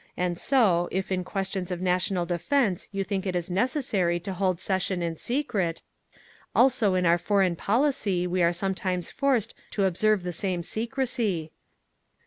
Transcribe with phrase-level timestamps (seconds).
[0.17, 4.59] And so, if in questions of national defence you think it is necessary to hold
[4.59, 5.83] session in secret,
[6.55, 11.51] also in our foreign policy we are sometimes forced to observe the same secrecy….